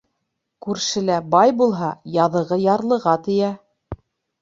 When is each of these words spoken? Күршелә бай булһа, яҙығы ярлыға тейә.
Күршелә 0.65 1.19
бай 1.35 1.53
булһа, 1.61 1.91
яҙығы 2.17 2.61
ярлыға 2.65 3.19
тейә. 3.31 3.55